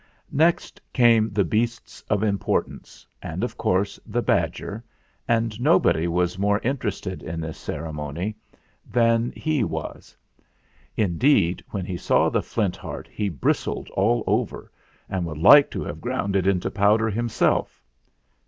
Next 0.33 0.81
came 0.93 1.29
the 1.29 1.43
beasts 1.43 2.01
of 2.09 2.23
importance, 2.23 3.05
and, 3.21 3.43
of 3.43 3.55
course, 3.55 3.99
the 4.03 4.23
badger, 4.23 4.83
and 5.27 5.61
nobody 5.61 6.07
was 6.07 6.39
more 6.39 6.57
interested 6.61 7.21
in 7.21 7.39
this 7.39 7.59
ceremony 7.59 8.35
than 8.91 9.31
he 9.35 9.63
was. 9.63 10.17
Indeed, 10.97 11.63
when 11.69 11.85
he 11.85 11.97
saw 11.97 12.29
the 12.29 12.41
Flint 12.41 12.75
Heart 12.77 13.09
he 13.11 13.29
bristled 13.29 13.89
all 13.91 14.23
over 14.25 14.71
and 15.07 15.23
would 15.27 15.37
like 15.37 15.69
to 15.69 15.83
have 15.83 16.01
ground 16.01 16.35
it 16.35 16.47
into 16.47 16.71
powder 16.71 17.11
himself. 17.11 17.83